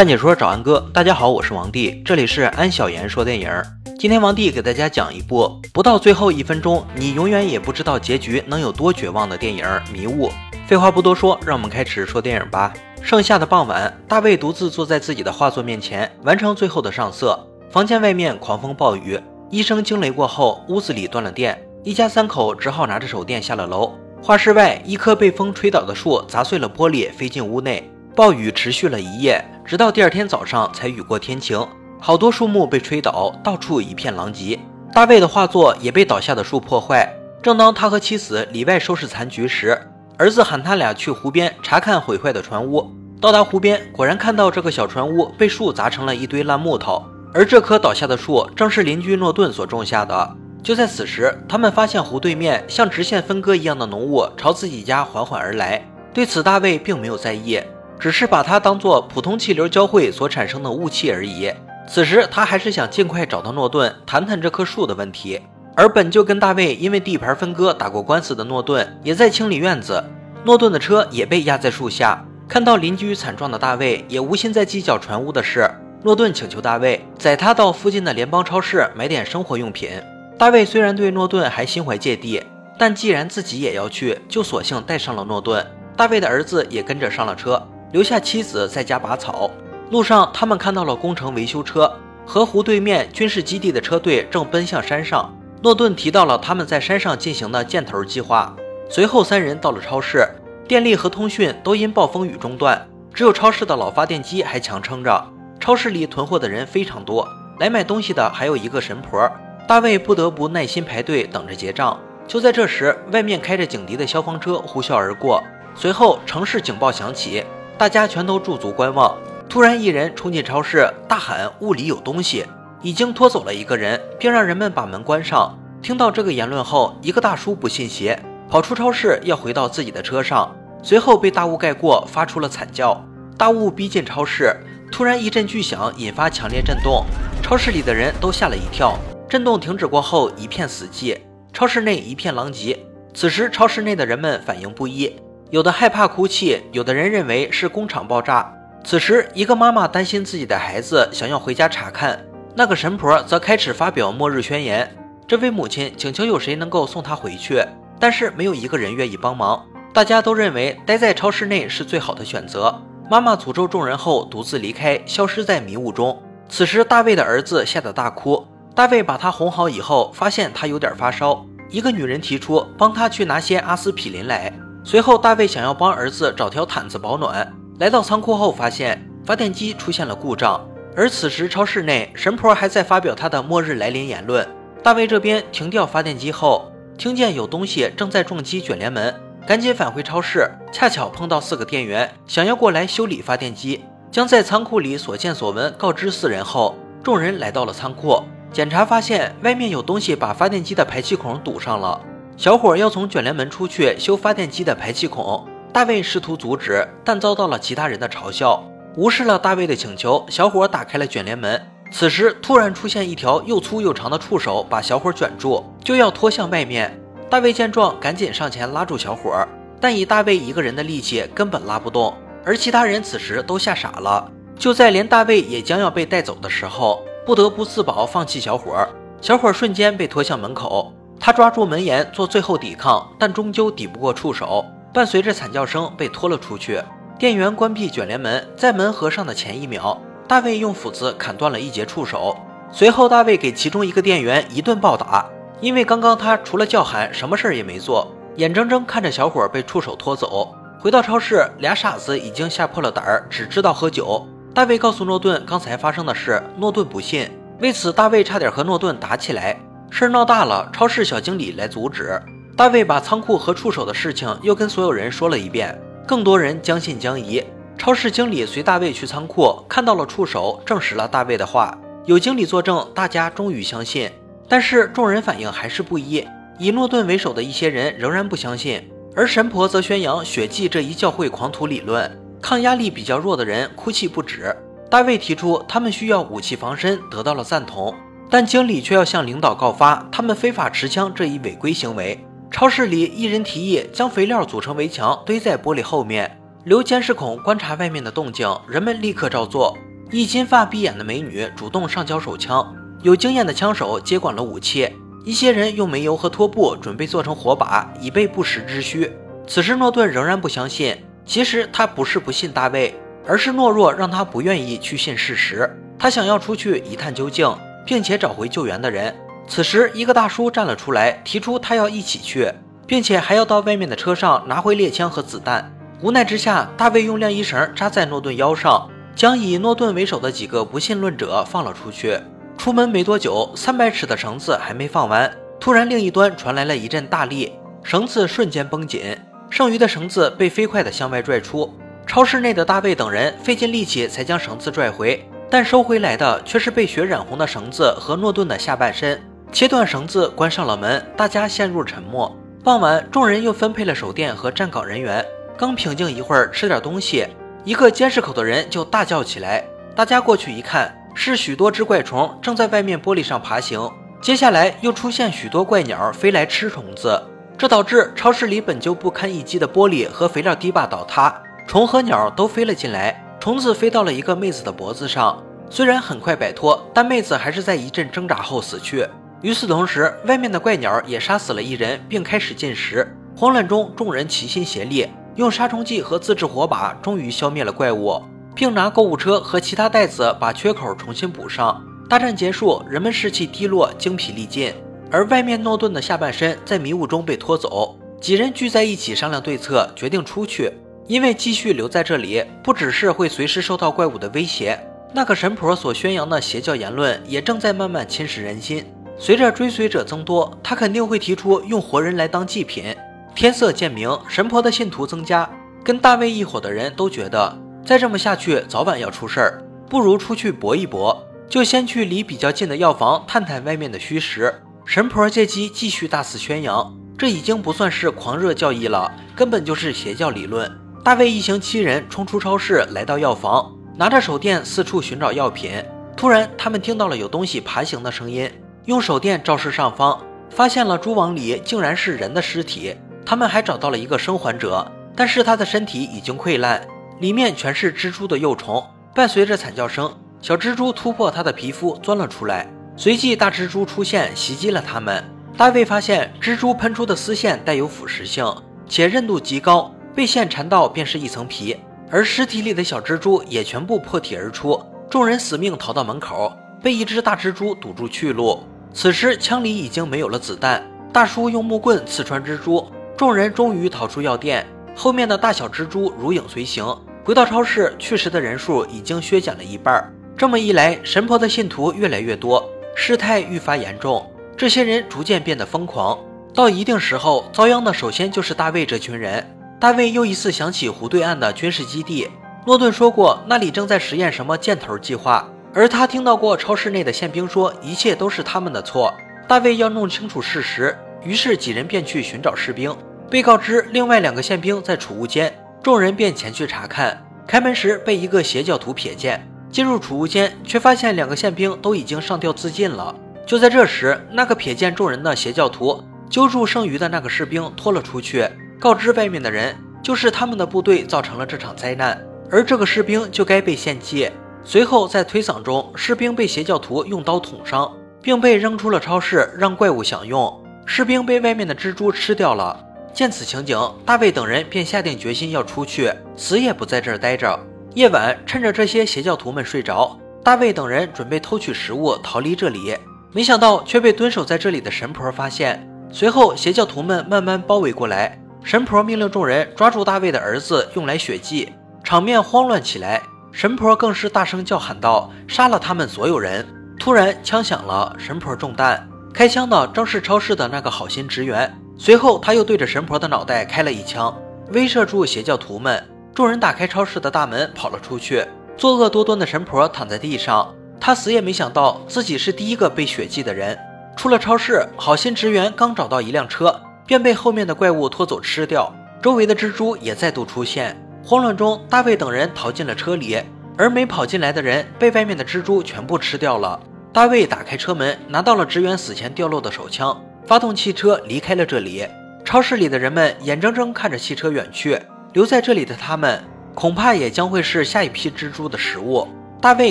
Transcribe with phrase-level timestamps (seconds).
[0.00, 3.50] 看解说找安哥，大家好，我是王帝，这里是安小言说电影。
[3.98, 10.28] 今天王帝给大家讲一部不到最后一分钟，你永远也不知道结局能有多绝望的电影《迷雾》。
[10.66, 12.72] 废话不多说，让我们开始说电影吧。
[13.02, 17.38] 盛夏的傍晚，大卫独自坐在自己的画作面前，完成最后的上色。
[17.70, 19.20] 房间外面狂风暴雨，
[19.50, 23.92] 一声惊雷过后，屋子里断了电，一家三口只好拿着手电下了楼。
[24.22, 27.86] 画室外，一棵被风吹倒的树砸碎了玻璃，飞进屋内。
[28.16, 31.64] 暴雨持续了一夜，直到第二天早上才雨过天晴。
[32.00, 34.58] 好多树木被吹倒，到处一片狼藉。
[34.92, 37.08] 大卫的画作也被倒下的树破坏。
[37.40, 39.80] 正当他和妻子里外收拾残局时，
[40.18, 42.90] 儿子喊他俩去湖边查看毁坏的船屋。
[43.20, 50.36] 到达湖边，果然看到这个小船屋被树砸成了一堆烂木头，而这棵倒下的树正是邻居诺顿所种下的。
[50.64, 55.80] 就在此时，他们发现湖对面像直线分割一样的浓雾朝自己家缓缓而来。
[56.12, 57.60] 对此，大卫并没有在意。
[58.00, 61.52] 只是把它当做普通气流交汇所产生的雾气而已。
[61.86, 65.40] 此时他还是想尽快找到诺顿，谈谈这棵树的问题。
[65.76, 70.02] 而本就跟大卫因为地盘分割打过官司的诺顿，也在清理院子。
[70.44, 72.24] 诺顿的车也被压在树下。
[72.48, 75.70] 看到邻居惨状的大卫，也无心再计较船屋的事。
[76.02, 79.90] 诺顿请求大卫载他到附近的联邦超市买点生活用品。
[80.38, 82.42] 大卫虽然对诺顿还心怀芥蒂，
[82.78, 85.64] 但既然自己也要去，就索性带上了诺顿。
[85.96, 87.62] 大卫的儿子也跟着上了车。
[87.92, 89.50] 留下妻子在家拔草。
[89.90, 91.92] 路上，他们看到了工程维修车
[92.24, 95.34] 河湖对面军事基地的车队正奔向山上。
[95.62, 98.54] 诺顿提到了他们在山上进行的箭头计划。
[98.88, 100.26] 随后，三人到了超市，
[100.66, 105.26] 电力和通讯都因暴风雨中断，只有超市的老发电机还强撑着。
[105.58, 109.30] 超市里囤货的人非常多，来买东西的还有一个神婆。
[109.68, 112.00] 大卫不得不耐心排队等着结账。
[112.26, 115.42] 就在这时，外面开着警笛的消防车呼啸而过，
[115.74, 117.44] 随后城市警报响起。
[117.80, 119.16] 大家全都驻足观望。
[119.48, 122.44] 突然，一人冲进超市，大喊：“屋里有东西！”
[122.82, 125.58] 已经拖走了一个人，并让人们把门关上。
[125.80, 133.02] 听到这个言论后，一个大叔不信邪，跑出超市要回到自己的车上，随后被大雾盖过，发出了惨叫。
[133.38, 134.54] 大雾逼近超市，
[134.92, 137.06] 突然一阵巨响，引发强烈震动，
[137.42, 138.94] 超市里的人都吓了一跳。
[139.26, 141.16] 震动停止过后，一片死寂，
[141.50, 142.78] 超市内一片狼藉。
[143.14, 145.10] 此时，超市内的人们反应不一。
[145.50, 148.54] 有的害怕哭泣，有的人认为是工厂爆炸。
[148.84, 152.24] 此时，一个妈妈担心自己的孩子，想要回家查看。
[152.54, 154.96] 那个神婆则开始发表末日宣言。
[155.26, 157.60] 这位母亲请求有谁能够送她回去，
[157.98, 159.66] 但是没有一个人愿意帮忙。
[159.92, 162.80] 大家都认为待在超市内是最好的选择。
[163.10, 166.22] 妈妈诅咒众人后，独自离开，消失在迷雾中。
[166.48, 168.46] 此时，大卫的儿子吓得大哭。
[168.72, 171.44] 大卫把他哄好以后，发现他有点发烧。
[171.68, 174.52] 一个女人提出帮他去拿些阿司匹林来。
[174.82, 177.52] 随后，大卫想要帮儿子找条毯子保暖。
[177.78, 180.60] 来到仓库后，发现发电机出现了故障。
[180.96, 184.46] 而此时，超市内神婆还在发表她的末日来临言论。
[184.82, 189.14] 大卫这边停掉发电机后，听见有东西正在撞击卷帘门，
[189.46, 190.50] 赶紧返回超市。
[190.72, 202.00] 恰巧碰到四个店员想要过来修理发电机，将在仓库里所见所闻告知四人后，众人来到了仓库，检查发现外面有东西把发电机的排气孔堵上了。
[202.40, 208.64] 小伙要从卷帘门出去修发电机的排气孔，大卫试图阻止，但遭到了其他人的嘲笑。
[208.96, 211.60] 无视了大卫的请求，小伙打开了卷帘门。
[211.92, 216.98] 此时突然出现一条又粗又长的触手，把小伙卷住，就要拖向外面。
[217.28, 219.46] 大卫见状，赶紧上前拉住小伙，
[219.78, 222.14] 但以大卫一个人的力气根本拉不动。
[222.42, 224.26] 而其他人此时都吓傻了。
[224.58, 228.88] 就在连大卫也将要被带走的时候，不得不自保，放弃小伙。
[229.20, 230.90] 小伙瞬间被拖向门口。
[231.20, 236.82] 他抓住门沿做最后抵抗，但终究抵不过触手，伴随着惨叫声被拖了出去。
[237.18, 242.34] 店员关闭卷帘门，在门合上的前一秒，大卫用斧子砍断了一截触手。
[242.72, 245.26] 随后，大卫给其中一个店员一顿暴打，
[245.60, 250.54] 因为刚刚他除了叫喊，什么事儿也没做，眼睁睁看着小伙被触手拖走。
[250.80, 254.26] 回到超市，俩傻子已经吓破了胆儿，只知道喝酒。
[254.54, 259.60] 大卫告诉诺顿刚才发生的事，诺顿不信，为此大卫差点和诺顿打起来。
[259.90, 262.18] 事闹大了，超市小经理来阻止。
[262.56, 267.42] 大卫把仓库和触手的事情又跟所有人说了一遍，更多人将信将疑。
[267.76, 271.76] 超市经理随大卫去仓库，看到了触手，证实了大卫的话。
[272.06, 274.10] 有经理作证，大家终于相信。
[274.48, 276.26] 但是众人反应还是不一，
[276.58, 278.82] 以诺顿为首的一些人仍然不相信，
[279.14, 282.10] 而神婆则宣扬血祭这一教会狂徒理论。
[282.42, 284.54] 抗压力比较弱的人哭泣不止。
[284.90, 287.94] 大卫提出他们需要武器防身，得到了赞同。
[288.30, 292.24] 但经理却要向领导告发他们非法持枪这一违规行为。
[292.50, 298.48] 超市里一人提议将肥料组成围墙堆在玻璃后面，留监视孔观察外面的动静。
[298.68, 299.76] 人们立刻照做。
[300.12, 304.88] 一金发碧眼的美女主动上交手枪，有经验的枪手接管了武器。
[305.24, 309.12] 一些人用煤油和拖布准备做成火把，以备不时之需。
[309.46, 312.94] 此时诺顿仍然不相信，其实他不是不信大卫，
[313.26, 315.70] 而是懦弱让他不愿意去信事实。
[315.98, 317.46] 他想要出去一探究竟，
[317.90, 319.12] 并且找回救援的人。
[319.48, 322.48] 此时，一个大叔站了出来，提出他要一起去，
[322.86, 325.74] 并且还要到外面的车上拿回猎枪和子弹。
[326.00, 332.16] 无奈之下，大卫用晾衣绳扎在诺顿腰上，将以诺顿为首的几个不信论者放了出去。
[332.56, 335.28] 出门没多久，三百尺的绳子还没放完，
[335.58, 337.52] 突然另一端传来了一阵大力，
[337.82, 339.18] 绳子瞬间绷紧，
[339.50, 341.74] 剩余的绳子被飞快地向外拽出。
[342.06, 349.20] 超市内的大卫等人费尽力气才将绳子拽回，但收回来的却是被血染红的绳子和诺顿的下半身。
[349.50, 352.34] 切断绳子，关上了门，大家陷入沉默。
[352.62, 355.26] 傍晚，众人又分配了手电和站岗人员。
[355.56, 357.26] 刚平静一会儿，吃点东西，
[357.64, 359.64] 一个监视口的人就大叫起来。
[359.94, 360.96] 大家过去一看。
[361.12, 363.90] 是许多只怪虫正在外面玻璃上爬行，
[364.22, 367.20] 接下来又出现许多怪鸟飞来吃虫子，
[367.58, 373.20] 这导致超市里本就不堪一击的玻璃和肥料堤坝倒塌，虫和鸟都飞了进来。
[373.40, 379.08] 虫子飞到了一个妹子的脖子上，虽然很快摆脱，但妹子还是在一阵挣扎后死去。
[379.40, 383.16] 与此同时，外面的怪鸟也杀死了一人，并开始进食。
[383.34, 388.22] 慌乱中，众人齐心协力，用杀虫剂和自制火把，终于消灭了怪物。
[388.54, 391.82] 并拿购物车和其他袋子把缺口重新补上。
[392.10, 394.74] 大战结束，人们士气低落，精疲力尽。
[395.10, 400.70] 而外面诺顿的下半身在迷雾中被拖走，几人聚在一起商量对策，决定出去。
[401.10, 404.78] 因为继续留在这里，不只是会随时受到怪物的威胁，
[405.12, 408.86] 那个神婆所宣扬的邪教言论也正在慢慢侵蚀人心。
[409.18, 412.96] 随着追随者增多，他肯定会提出用活人来当祭品。
[413.34, 415.50] 天色渐明，神婆的信徒增加，
[415.82, 417.58] 跟大卫一伙的人都觉得。
[417.84, 421.26] 再这么下去，早晚要出事儿，不如出去搏一搏。
[421.48, 424.54] 就先去离比较近的药房探探外面的虚实。
[424.84, 430.70] 神婆借机继续大肆宣扬，这已经不算是狂热教义了，根本就是邪教理论。
[431.02, 435.82] 大卫一行七人冲出超市，来到药房，拿着手电四处寻找药品。
[436.14, 438.50] 突然，他们听到了有东西爬行的声音，
[438.84, 440.20] 用手电照视上方，
[440.50, 442.94] 发现了蛛网里竟然是人的尸体。
[443.24, 444.86] 他们还找到了一个生还者，
[445.16, 446.86] 但是他的身体已经溃烂。
[447.18, 452.70] 里面全是蜘蛛的幼虫，伴随着惨叫声，小蜘蛛突破他的皮肤钻了出来。
[452.94, 455.24] 随即，大蜘蛛出现，袭击了他们。
[455.56, 458.44] 大卫发现蜘蛛喷出的丝线带有腐蚀性，
[458.86, 461.74] 且韧度极高，被线缠到便是一层皮。
[462.10, 464.78] 而尸体里的小蜘蛛也全部破体而出。
[465.08, 466.52] 众人死命逃到门口，
[466.82, 468.62] 被一只大蜘蛛堵住去路。
[468.92, 472.86] 此时枪里已经没有了子弹，大叔用木棍刺穿蜘蛛，
[473.16, 474.66] 众人终于逃出药店。
[474.94, 476.84] 后面的大小蜘蛛如影随形。
[477.24, 480.04] 回到超市，去时的人数已经削减了一半。
[480.36, 482.62] 这么一来，神婆的信徒越来越多，
[482.94, 484.30] 事态愈发严重。
[484.54, 486.18] 这些人逐渐变得疯狂，
[486.52, 489.56] 到一定时候，遭殃的首先就是大卫这群人。
[489.80, 492.28] 大卫又一次想起湖对岸的军事基地，
[492.66, 499.10] 诺顿说过那里正在实验什么箭头计划，而他听到过超市内的宪兵说一切都是他们的错。
[499.48, 500.94] 大卫要弄清楚事实，
[501.24, 502.94] 于是几人便去寻找士兵，
[503.30, 505.50] 被告知另外两个宪兵在储物间。
[505.82, 509.50] 众人便前去查看，开门时被一个邪教徒瞥见。
[509.72, 513.14] 进入储物间，却发现两个宪兵都已经上吊自尽了。
[513.46, 518.46] 就在这时，那个瞥见众人的邪教徒揪住剩余的那个士兵拖了出去，
[518.80, 522.18] 告知外面的人，就是他们的部队造成了这场灾难，
[522.50, 524.30] 而这个士兵就该被献祭。
[524.64, 530.64] 随后在推搡中，士兵被邪教徒用刀捅伤，并被扔出了超市，让怪物享用。
[530.86, 532.82] 士兵被外面的蜘蛛吃掉了。
[533.12, 537.60] 见此情景，大卫等人便下定决心要出去，死也不在这儿待着。
[537.94, 542.96] 夜晚，趁着这些邪教徒们睡着，大卫等人准备偷取食物逃离这里，
[543.32, 545.86] 没想到却被蹲守在这里的神婆发现。
[546.12, 551.72] 随后，邪教徒们慢慢包围过来，神婆命令众人抓住大卫的儿子，用来血祭，
[552.04, 553.22] 场面慌乱起来。
[553.52, 556.64] 神婆更是大声叫喊道：“杀了他们所有人！”
[557.00, 561.74] 突然，枪响了，神婆中弹，开枪的正是超市的那个好心职员。
[561.98, 564.32] 随后，他又对着神婆的脑袋开了一枪，
[564.72, 566.06] 威慑住邪教徒们。
[566.34, 568.46] 众人打开超市的大门，跑了出去。
[568.76, 573.76] 作恶多端的神婆躺在地上，他死也没想到自己是第一个被血祭的人。
[574.16, 578.94] 出了超市，好心职员刚找到一辆车，便被后面的怪物拖走吃掉。
[579.20, 580.96] 周围的蜘蛛也再度出现。
[581.24, 583.36] 慌乱中，大卫等人逃进了车里，
[583.76, 586.78] 而没跑进来的人被外面的蜘蛛全部吃掉了。
[587.12, 590.16] 大卫打开车门，拿到了职员死前掉落的手枪。
[590.46, 592.06] 发动汽车离开了这里，
[592.44, 594.96] 超市里的人们眼睁睁看着汽车远去，
[595.32, 596.40] 留在这里的他们
[596.76, 599.26] 恐怕也将会是下一批蜘蛛的食物。
[599.60, 599.90] 大卫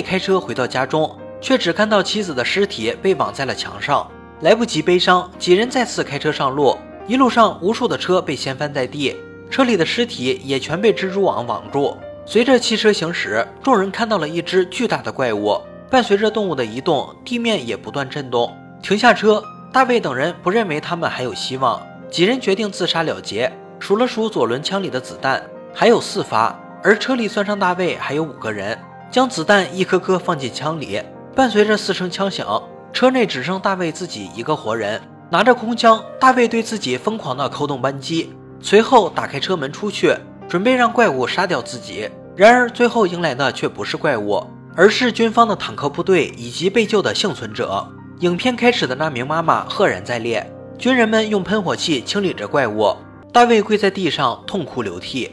[0.00, 4.10] 开车回到家中，却只看到妻子的尸体被绑在了墙上，
[4.40, 6.74] 来不及悲伤，几人再次开车上路。
[7.06, 9.16] 一路上，无数的车被掀翻在地，
[9.50, 11.96] 车里的尸体也全被蜘蛛网网住。
[12.24, 15.60] 随着汽车行驶，众人看到了一只巨大的怪物。
[15.90, 18.56] 伴随着动物的移动，地面也不断震动。
[18.80, 19.42] 停下车，
[19.72, 23.52] 大卫等人不认为他们还有希望，几人决定自杀了结。
[23.80, 25.42] 数了数左轮枪里的子弹，
[25.74, 28.78] 还有四发，而车里算上大卫还有五个人。
[29.10, 31.02] 将子弹一颗颗放进枪里，
[31.34, 35.02] 伴随着四声枪响，车内只剩大卫自己一个活人。
[35.30, 40.14] 拿着空枪，大卫对自己疯狂地扣动扳机，随后打开车门出去，
[40.48, 42.10] 准备让怪物杀掉自己。
[42.36, 44.44] 然而，最后迎来的却不是怪物。
[44.76, 47.86] 而是军方的坦克部队以及被救的幸存者。
[48.20, 52.96] 影片开始的那名妈妈赫然在列，军人们用喷火器清理着怪物。
[53.32, 55.30] 大卫跪在地上痛哭流涕。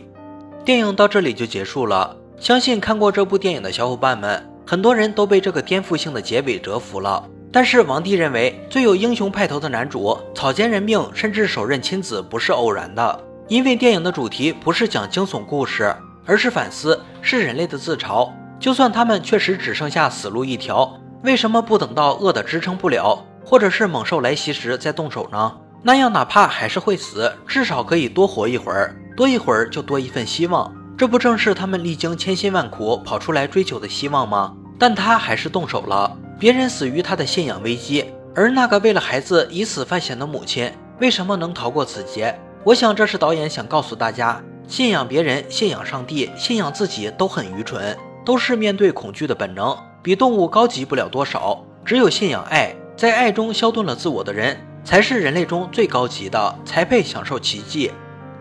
[0.66, 2.18] 电影到这里就结束了。
[2.40, 7.24] 相信看过这部电影的小伙伴们，很多人都被这个颠覆性的结尾折服了。
[7.58, 13.20] 但是王帝认为，最有英雄派头的男主草菅人命，甚至手刃亲子，不是偶然的。
[13.48, 15.92] 因为电影的主题不是讲惊悚故事，
[16.24, 18.30] 而是反思，是人类的自嘲。
[18.60, 25.58] 就算他们确实只剩下死路一条，为什么不等到饿得支撑不了，或者是猛兽来袭时再动手呢？
[25.82, 30.72] 那样哪怕还是会死，至少可以多活一会儿，多一会儿就多一份希望。
[30.96, 34.54] 这不正是他们历经千辛万苦跑出来追求的希望吗？
[34.78, 42.38] 但他还是动手了，别人死于他的信仰危机，而那个为了孩子以死犯险的母亲，为什么能逃过此劫？
[42.64, 47.98] 我想这是导演想告诉大家：信仰别人、信仰上帝、信仰自己都很愚蠢。
[48.24, 51.64] 都是面对恐惧的本能，比动物高级不了多少。
[51.86, 57.90] 只有信仰爱，在爱中消遁了自我的人，才是人类中最高级的，才配享受奇迹。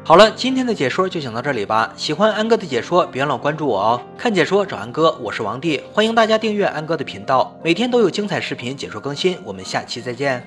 [0.07, 1.93] 好了，今天的解说就讲到这里吧。
[1.97, 4.01] 喜欢安哥的解说，别忘了关注我哦。
[4.17, 9.37] 看解说找安哥，我是王帝，欢迎大家订阅安哥的频道，每天都有精彩视频解说更新。
[9.43, 10.47] 我们下期再见。